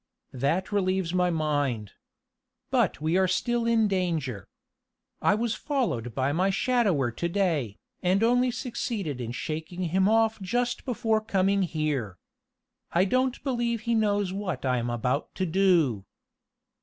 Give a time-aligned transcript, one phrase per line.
[0.33, 1.91] That relieves my mind.
[2.71, 4.47] But we are still in danger.
[5.21, 10.41] I was followed by my shadower to day, and only succeeded in shaking him off
[10.41, 12.17] just before coming here.
[12.91, 16.03] I don't believe he knows what I am about to do."